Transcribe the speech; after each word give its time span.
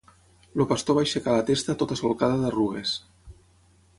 El 0.59 0.63
pastor 0.71 0.97
va 0.99 1.03
aixecar 1.07 1.35
la 1.35 1.43
testa 1.51 1.77
tota 1.83 1.99
solcada 2.01 2.41
d'arrugues 2.45 2.97